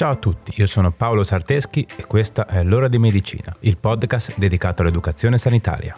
[0.00, 4.38] Ciao a tutti, io sono Paolo Sarteschi e questa è L'ora di medicina, il podcast
[4.38, 5.94] dedicato all'educazione sanitaria.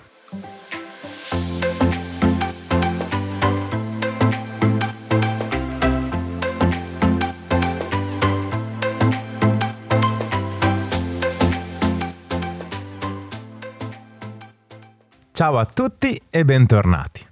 [15.31, 17.25] Ciao a tutti e bentornati.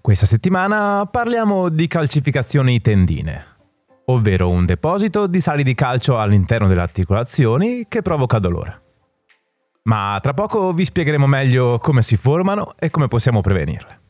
[0.00, 3.55] Questa settimana parliamo di calcificazioni tendine
[4.06, 8.82] ovvero un deposito di sali di calcio all'interno delle articolazioni che provoca dolore.
[9.84, 14.00] Ma tra poco vi spiegheremo meglio come si formano e come possiamo prevenirle.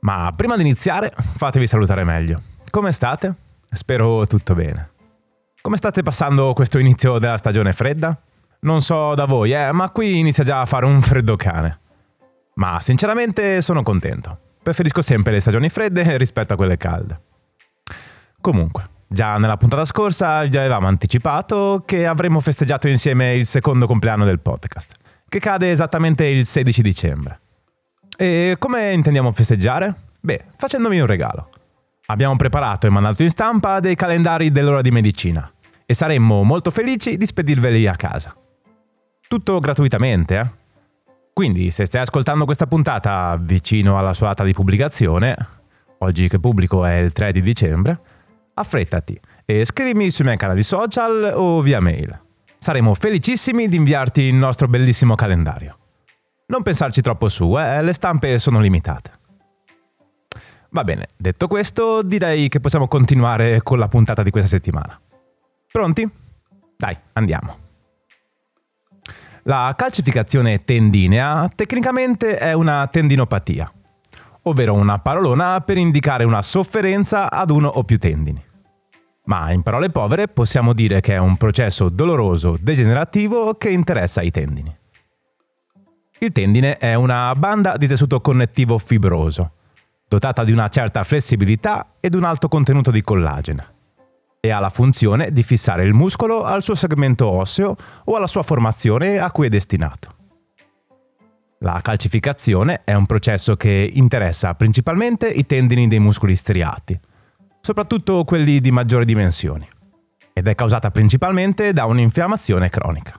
[0.00, 2.40] Ma prima di iniziare, fatevi salutare meglio.
[2.70, 3.34] Come state?
[3.70, 4.90] Spero tutto bene.
[5.60, 8.20] Come state passando questo inizio della stagione fredda?
[8.60, 11.78] Non so da voi, eh, ma qui inizia già a fare un freddo cane.
[12.54, 14.38] Ma sinceramente sono contento.
[14.62, 17.20] Preferisco sempre le stagioni fredde rispetto a quelle calde.
[18.42, 24.24] Comunque, già nella puntata scorsa vi avevamo anticipato che avremmo festeggiato insieme il secondo compleanno
[24.24, 24.96] del podcast,
[25.28, 27.40] che cade esattamente il 16 dicembre.
[28.16, 29.94] E come intendiamo festeggiare?
[30.20, 31.50] Beh, facendomi un regalo.
[32.06, 35.48] Abbiamo preparato e mandato in stampa dei calendari dell'ora di medicina
[35.86, 38.34] e saremmo molto felici di spedirveli a casa.
[39.28, 40.50] Tutto gratuitamente, eh?
[41.32, 45.36] Quindi, se stai ascoltando questa puntata vicino alla sua data di pubblicazione,
[45.98, 48.00] oggi che pubblico è il 3 di dicembre,
[48.62, 52.18] affrettati e scrivimi sui miei canali social o via mail.
[52.58, 55.76] Saremo felicissimi di inviarti il nostro bellissimo calendario.
[56.46, 59.10] Non pensarci troppo su, eh, le stampe sono limitate.
[60.70, 64.98] Va bene, detto questo, direi che possiamo continuare con la puntata di questa settimana.
[65.70, 66.08] Pronti?
[66.76, 67.56] Dai, andiamo.
[69.44, 73.70] La calcificazione tendinea tecnicamente è una tendinopatia
[74.42, 78.42] ovvero una parolona per indicare una sofferenza ad uno o più tendini.
[79.24, 84.30] Ma in parole povere possiamo dire che è un processo doloroso degenerativo che interessa i
[84.30, 84.76] tendini.
[86.18, 89.52] Il tendine è una banda di tessuto connettivo fibroso,
[90.08, 93.66] dotata di una certa flessibilità ed un alto contenuto di collagene,
[94.40, 98.42] e ha la funzione di fissare il muscolo al suo segmento osseo o alla sua
[98.42, 100.14] formazione a cui è destinato.
[101.58, 106.98] La calcificazione è un processo che interessa principalmente i tendini dei muscoli striati,
[107.62, 109.66] soprattutto quelli di maggiori dimensioni,
[110.32, 113.18] ed è causata principalmente da un'infiammazione cronica.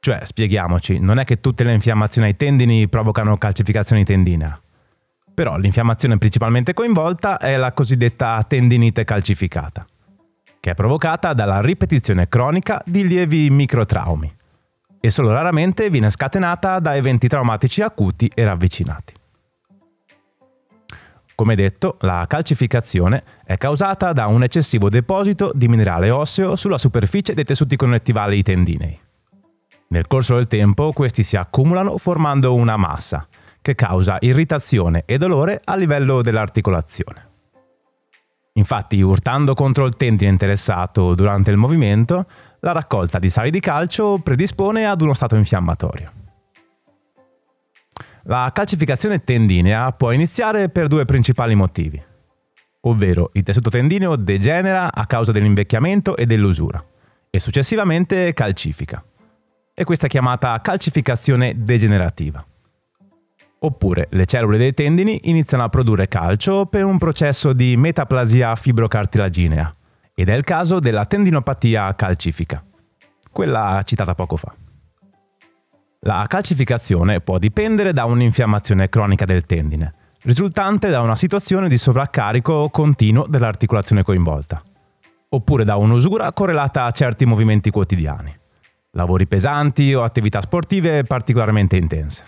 [0.00, 4.60] Cioè, spieghiamoci, non è che tutte le infiammazioni ai tendini provocano calcificazioni tendinea.
[5.32, 9.86] Però l'infiammazione principalmente coinvolta è la cosiddetta tendinite calcificata,
[10.60, 14.34] che è provocata dalla ripetizione cronica di lievi microtraumi
[14.98, 19.12] e solo raramente viene scatenata da eventi traumatici acuti e ravvicinati.
[21.36, 27.34] Come detto, la calcificazione è causata da un eccessivo deposito di minerale osseo sulla superficie
[27.34, 28.98] dei tessuti connettivali tendinei.
[29.88, 33.28] Nel corso del tempo questi si accumulano formando una massa
[33.60, 37.28] che causa irritazione e dolore a livello dell'articolazione.
[38.54, 42.24] Infatti, urtando contro il tendine interessato durante il movimento,
[42.60, 46.24] la raccolta di sali di calcio predispone ad uno stato infiammatorio.
[48.28, 52.02] La calcificazione tendinea può iniziare per due principali motivi,
[52.80, 56.84] ovvero il tessuto tendineo degenera a causa dell'invecchiamento e dell'usura
[57.30, 59.04] e successivamente calcifica.
[59.72, 62.44] E questa è chiamata calcificazione degenerativa.
[63.60, 69.76] Oppure le cellule dei tendini iniziano a produrre calcio per un processo di metaplasia fibrocartilaginea,
[70.14, 72.60] ed è il caso della tendinopatia calcifica,
[73.30, 74.52] quella citata poco fa.
[76.00, 82.68] La calcificazione può dipendere da un'infiammazione cronica del tendine, risultante da una situazione di sovraccarico
[82.70, 84.62] continuo dell'articolazione coinvolta,
[85.30, 88.34] oppure da un'usura correlata a certi movimenti quotidiani,
[88.92, 92.22] lavori pesanti o attività sportive particolarmente intense.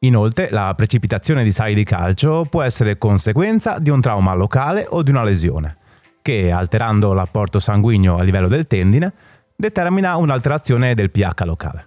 [0.00, 5.02] Inoltre, la precipitazione di sali di calcio può essere conseguenza di un trauma locale o
[5.02, 5.78] di una lesione,
[6.20, 9.12] che, alterando l'apporto sanguigno a livello del tendine,
[9.56, 11.86] determina un'alterazione del pH locale.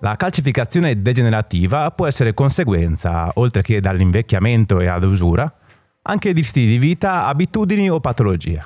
[0.00, 5.50] La calcificazione degenerativa può essere conseguenza, oltre che dall'invecchiamento e ad usura,
[6.02, 8.62] anche di stili di vita, abitudini o patologie,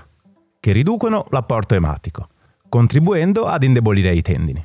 [0.58, 2.28] che riducono l'apporto ematico,
[2.68, 4.64] contribuendo ad indebolire i tendini,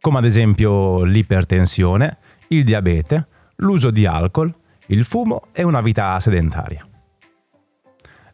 [0.00, 2.18] come ad esempio l'ipertensione,
[2.48, 4.52] il diabete, l'uso di alcol,
[4.88, 6.86] il fumo e una vita sedentaria.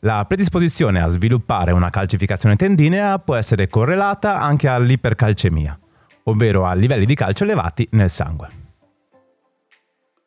[0.01, 5.79] La predisposizione a sviluppare una calcificazione tendinea può essere correlata anche all'ipercalcemia,
[6.25, 8.49] ovvero a livelli di calcio elevati nel sangue.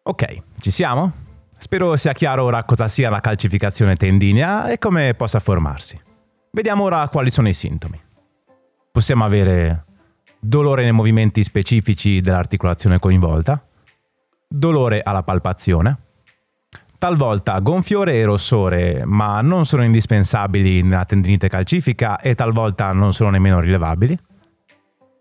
[0.03, 1.24] Ok, ci siamo?
[1.57, 6.00] Spero sia chiaro ora cosa sia la calcificazione tendinea e come possa formarsi.
[6.51, 8.00] Vediamo ora quali sono i sintomi.
[8.92, 9.86] Possiamo avere
[10.39, 13.62] dolore nei movimenti specifici dell'articolazione coinvolta,
[14.47, 15.97] dolore alla palpazione,
[16.97, 23.31] talvolta gonfiore e rossore, ma non sono indispensabili nella tendinite calcifica e talvolta non sono
[23.31, 24.18] nemmeno rilevabili,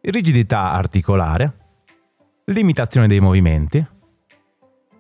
[0.04, 1.52] rigidità articolare,
[2.46, 3.84] limitazione dei movimenti,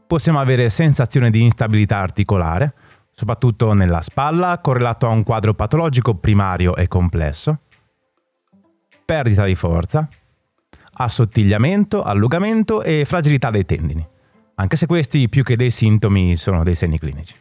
[0.06, 2.74] possiamo avere sensazione di instabilità articolare,
[3.12, 7.58] soprattutto nella spalla, correlato a un quadro patologico primario e complesso,
[9.04, 10.08] perdita di forza,
[10.94, 14.06] assottigliamento, allungamento e fragilità dei tendini,
[14.54, 17.34] anche se questi più che dei sintomi sono dei segni clinici.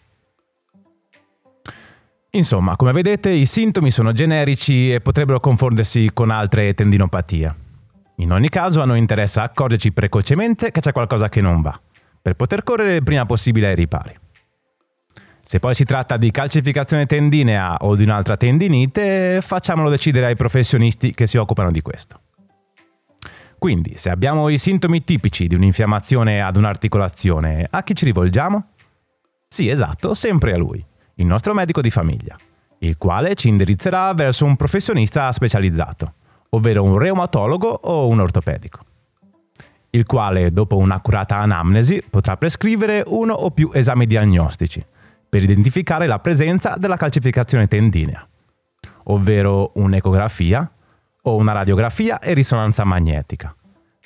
[2.35, 7.55] Insomma, come vedete, i sintomi sono generici e potrebbero confondersi con altre tendinopatie.
[8.17, 11.79] In ogni caso, a noi interessa accorgerci precocemente che c'è qualcosa che non va,
[12.19, 14.17] per poter correre il prima possibile ai ripari.
[15.43, 21.13] Se poi si tratta di calcificazione tendinea o di un'altra tendinite, facciamolo decidere ai professionisti
[21.13, 22.19] che si occupano di questo.
[23.59, 28.69] Quindi, se abbiamo i sintomi tipici di un'infiammazione ad un'articolazione, a chi ci rivolgiamo?
[29.47, 30.83] Sì, esatto, sempre a lui,
[31.15, 32.35] il nostro medico di famiglia,
[32.79, 36.13] il quale ci indirizzerà verso un professionista specializzato,
[36.49, 38.79] ovvero un reumatologo o un ortopedico,
[39.91, 44.83] il quale, dopo un'accurata anamnesi, potrà prescrivere uno o più esami diagnostici
[45.29, 48.27] per identificare la presenza della calcificazione tendinea,
[49.05, 50.69] ovvero un'ecografia
[51.23, 53.55] o una radiografia e risonanza magnetica,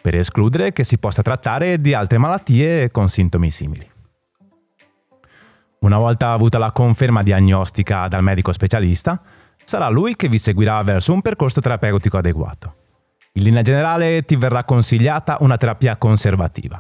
[0.02, 3.96] per escludere che si possa trattare di altre malattie con sintomi simili.
[5.80, 9.22] Una volta avuta la conferma diagnostica dal medico specialista,
[9.56, 12.76] sarà lui che vi seguirà verso un percorso terapeutico adeguato.
[13.34, 16.80] In linea generale ti verrà consigliata una terapia conservativa,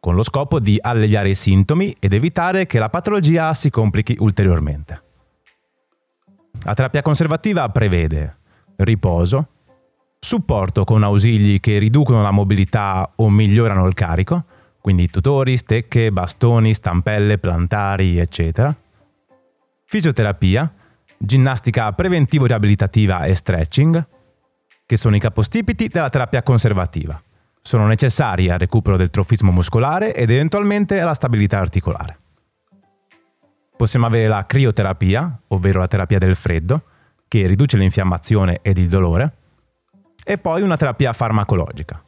[0.00, 5.02] con lo scopo di alleviare i sintomi ed evitare che la patologia si complichi ulteriormente.
[6.64, 8.36] La terapia conservativa prevede
[8.76, 9.48] riposo,
[10.18, 14.44] supporto con ausili che riducono la mobilità o migliorano il carico,
[14.80, 18.74] quindi tutori, stecche, bastoni, stampelle, plantari, eccetera,
[19.84, 20.72] fisioterapia,
[21.18, 24.06] ginnastica preventivo-riabilitativa e stretching,
[24.86, 27.20] che sono i capostipiti della terapia conservativa.
[27.62, 32.18] Sono necessari al recupero del trofismo muscolare ed eventualmente alla stabilità articolare.
[33.76, 36.82] Possiamo avere la crioterapia, ovvero la terapia del freddo,
[37.28, 39.34] che riduce l'infiammazione ed il dolore,
[40.24, 42.02] e poi una terapia farmacologica,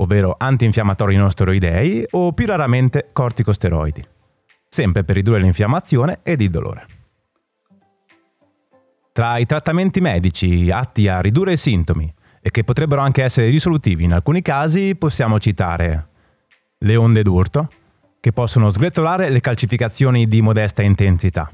[0.00, 4.06] ovvero antinfiammatori non steroidei o più raramente corticosteroidi,
[4.68, 6.86] sempre per ridurre l'infiammazione ed il dolore.
[9.12, 14.04] Tra i trattamenti medici atti a ridurre i sintomi e che potrebbero anche essere risolutivi
[14.04, 16.08] in alcuni casi, possiamo citare
[16.78, 17.68] le onde d'urto,
[18.20, 21.50] che possono sgretolare le calcificazioni di modesta intensità,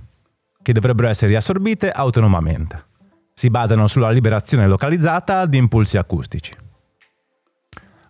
[0.62, 2.84] che dovrebbero essere riassorbite autonomamente.
[3.32, 6.63] Si basano sulla liberazione localizzata di impulsi acustici.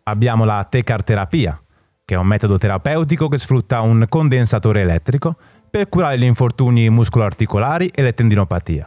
[0.06, 1.58] Abbiamo la tecarterapia,
[2.04, 5.36] che è un metodo terapeutico che sfrutta un condensatore elettrico
[5.70, 8.86] per curare gli infortuni muscoloarticolari e le tendinopatie.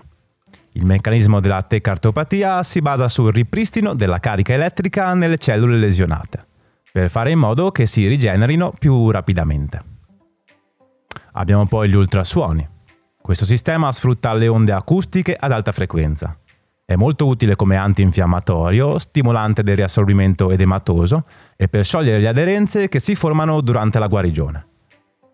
[0.74, 6.46] Il meccanismo della tecartopatia si basa sul ripristino della carica elettrica nelle cellule lesionate,
[6.92, 9.82] per fare in modo che si rigenerino più rapidamente.
[11.32, 12.68] Abbiamo poi gli ultrasuoni.
[13.20, 16.38] Questo sistema sfrutta le onde acustiche ad alta frequenza.
[16.90, 21.26] È molto utile come antinfiammatorio, stimolante del riassorbimento edematoso
[21.58, 24.66] e per sciogliere le aderenze che si formano durante la guarigione.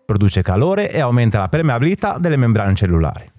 [0.04, 3.30] Produce calore e aumenta la permeabilità delle membrane cellulari.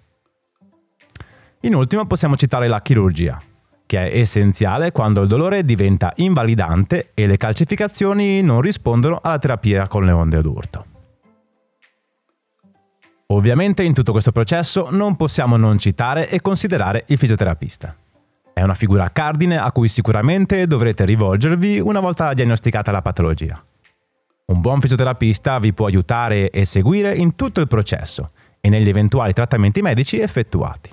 [1.64, 3.38] In ultimo possiamo citare la chirurgia,
[3.86, 9.90] che è essenziale quando il dolore diventa invalidante e le calcificazioni non rispondono alla terapia
[9.90, 10.86] con le onde d'urto.
[13.28, 17.94] Ovviamente in tutto questo processo non possiamo non citare e considerare il fisioterapista.
[18.56, 23.62] È una figura cardine a cui sicuramente dovrete rivolgervi una volta diagnosticata la patologia.
[24.46, 28.32] Un buon fisioterapista vi può aiutare e seguire in tutto il processo
[28.62, 30.90] e negli eventuali trattamenti medici effettuati.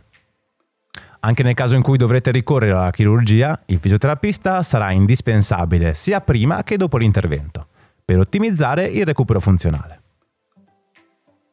[1.21, 6.65] Anche nel caso in cui dovrete ricorrere alla chirurgia, il fisioterapista sarà indispensabile sia prima
[6.65, 7.69] che dopo l'intervento,
[8.05, 10.01] per ottimizzare il recupero funzionale.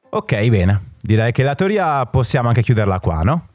[0.10, 3.49] Ok, bene, direi che la teoria possiamo anche chiuderla qua, no?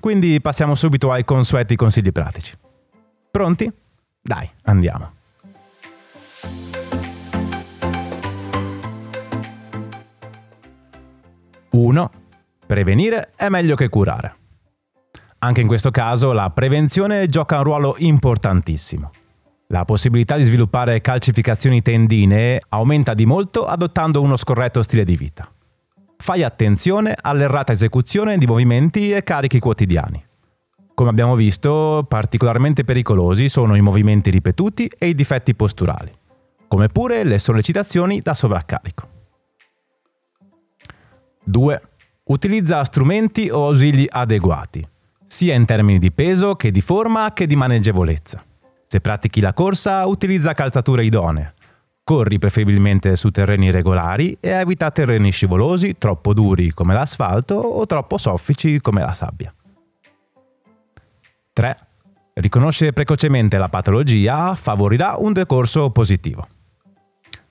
[0.00, 2.56] Quindi passiamo subito ai consueti consigli pratici.
[3.30, 3.70] Pronti?
[4.20, 5.12] Dai, andiamo.
[11.70, 12.10] 1.
[12.66, 14.34] Prevenire è meglio che curare.
[15.38, 19.10] Anche in questo caso la prevenzione gioca un ruolo importantissimo.
[19.68, 25.50] La possibilità di sviluppare calcificazioni tendinee aumenta di molto adottando uno scorretto stile di vita.
[26.26, 30.20] Fai attenzione all'errata esecuzione di movimenti e carichi quotidiani.
[30.92, 36.10] Come abbiamo visto, particolarmente pericolosi sono i movimenti ripetuti e i difetti posturali,
[36.66, 39.08] come pure le sollecitazioni da sovraccarico.
[41.44, 41.80] 2.
[42.24, 44.84] Utilizza strumenti o ausili adeguati,
[45.28, 48.44] sia in termini di peso che di forma che di maneggevolezza.
[48.88, 51.54] Se pratichi la corsa, utilizza calzature idonee.
[52.06, 58.16] Corri preferibilmente su terreni regolari e evita terreni scivolosi troppo duri come l'asfalto o troppo
[58.16, 59.52] soffici come la sabbia.
[61.52, 61.76] 3.
[62.34, 66.46] Riconoscere precocemente la patologia favorirà un decorso positivo.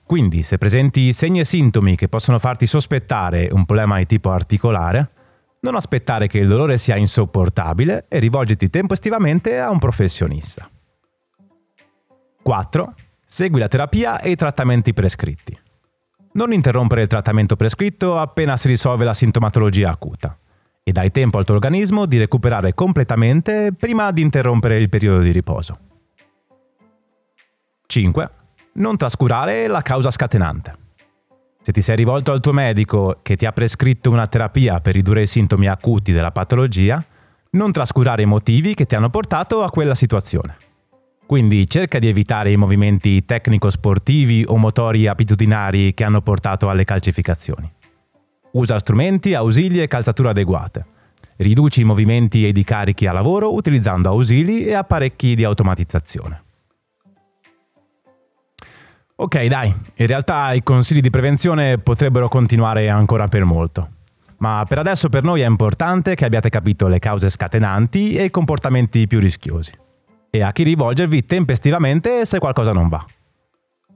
[0.06, 5.10] Quindi, se presenti segni e sintomi che possono farti sospettare un problema di tipo articolare,
[5.60, 10.66] non aspettare che il dolore sia insopportabile e rivolgiti tempestivamente a un professionista.
[12.42, 12.94] 4.
[13.36, 15.54] Segui la terapia e i trattamenti prescritti.
[16.32, 20.38] Non interrompere il trattamento prescritto appena si risolve la sintomatologia acuta
[20.82, 25.32] e dai tempo al tuo organismo di recuperare completamente prima di interrompere il periodo di
[25.32, 25.78] riposo.
[27.84, 28.30] 5.
[28.72, 30.72] Non trascurare la causa scatenante.
[31.60, 35.20] Se ti sei rivolto al tuo medico che ti ha prescritto una terapia per ridurre
[35.20, 36.98] i sintomi acuti della patologia,
[37.50, 40.56] non trascurare i motivi che ti hanno portato a quella situazione.
[41.26, 47.68] Quindi cerca di evitare i movimenti tecnico-sportivi o motori abitudinari che hanno portato alle calcificazioni.
[48.52, 50.86] Usa strumenti, ausili e calzature adeguate.
[51.36, 56.42] Riduci i movimenti ed i carichi a lavoro utilizzando ausili e apparecchi di automatizzazione.
[59.16, 63.88] Ok, dai, in realtà i consigli di prevenzione potrebbero continuare ancora per molto.
[64.38, 68.30] Ma per adesso per noi è importante che abbiate capito le cause scatenanti e i
[68.30, 69.72] comportamenti più rischiosi.
[70.36, 73.02] E a chi rivolgervi tempestivamente se qualcosa non va.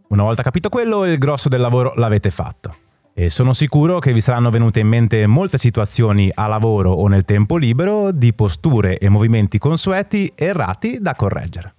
[0.09, 2.71] Una volta capito quello, il grosso del lavoro l'avete fatto.
[3.13, 7.27] E sono sicuro che vi saranno venute in mente molte situazioni a lavoro o nel
[7.27, 11.75] tempo libero di posture e movimenti consueti errati da correggere.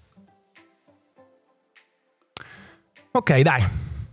[3.14, 3.68] Ok, dai,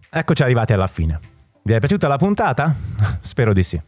[0.09, 1.21] eccoci arrivati alla fine.
[1.63, 2.75] Vi è piaciuta la puntata?
[3.21, 3.79] Spero di sì.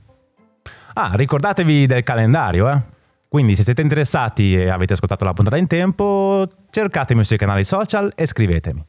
[0.92, 2.98] Ah, ricordatevi del calendario, eh?
[3.30, 8.10] Quindi se siete interessati e avete ascoltato la puntata in tempo, cercatemi sui canali social
[8.16, 8.84] e scrivetemi.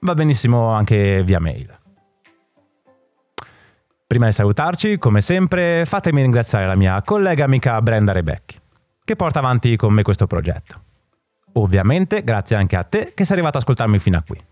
[0.00, 1.78] Va benissimo anche via mail.
[4.06, 8.58] Prima di salutarci, come sempre, fatemi ringraziare la mia collega amica Brenda Rebecchi,
[9.04, 10.80] che porta avanti con me questo progetto.
[11.52, 14.42] Ovviamente grazie anche a te che sei arrivato ad ascoltarmi fino a qui.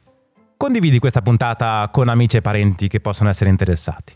[0.59, 4.13] Condividi questa puntata con amici e parenti che possono essere interessati.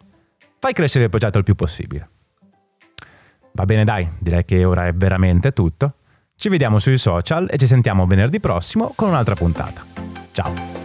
[0.59, 2.11] Fai crescere il progetto il più possibile.
[3.59, 5.95] Va bene dai, direi che ora è veramente tutto.
[6.37, 9.85] Ci vediamo sui social e ci sentiamo venerdì prossimo con un'altra puntata.
[10.31, 10.78] Ciao!